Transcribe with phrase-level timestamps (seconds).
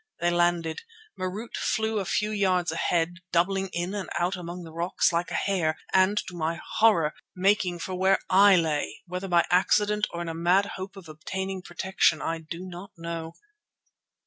[0.19, 0.81] They landed,
[1.19, 5.35] Marût flew a few yards ahead doubling in and out among the rocks like a
[5.35, 10.27] hare and, to my horror, making for where I lay, whether by accident or in
[10.27, 13.33] a mad hope of obtaining protection, I do not know.